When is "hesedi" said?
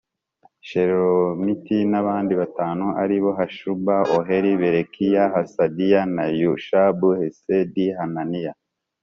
7.19-7.85